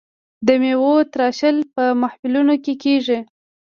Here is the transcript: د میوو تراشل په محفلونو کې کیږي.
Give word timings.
د 0.47 0.47
میوو 0.61 0.93
تراشل 1.13 1.57
په 1.75 1.83
محفلونو 2.01 2.53
کې 2.63 2.73
کیږي. 2.83 3.19